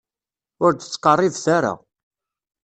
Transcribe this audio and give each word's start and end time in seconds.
Ur 0.65 0.71
d-ttqerribet 0.73 1.45
ara. 1.57 1.73